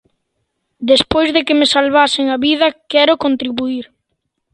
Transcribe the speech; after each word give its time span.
Despois 0.91 1.29
de 1.35 1.41
que 1.47 1.57
me 1.59 1.67
salvasen 1.75 2.25
a 2.29 2.37
vida, 2.47 2.67
quero 2.91 3.13
contribuír. 3.25 3.85